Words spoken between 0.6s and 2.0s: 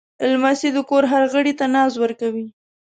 د کور هر غړي ته ناز